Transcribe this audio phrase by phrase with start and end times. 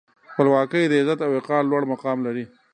[0.31, 2.45] خپلواکي د عزت او وقار لوړ مقام لري.